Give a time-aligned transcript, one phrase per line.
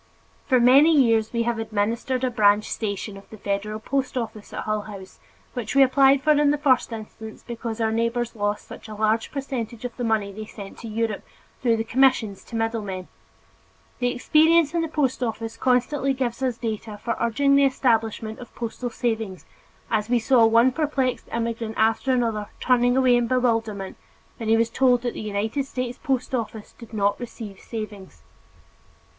[0.47, 4.63] For many years we have administered a branch station of the federal post office at
[4.63, 5.19] Hull House,
[5.53, 9.31] which we applied for in the first instance because our neighbors lost such a large
[9.31, 11.21] percentage of the money they sent to Europe,
[11.61, 13.09] through the commissions to middle men.
[13.99, 18.55] The experience in the post office constantly gave us data for urging the establishment of
[18.55, 19.45] postal savings
[19.91, 23.97] as we saw one perplexed immigrant after another turning away in bewilderment
[24.37, 28.23] when he was told that the United States post office did not receive savings.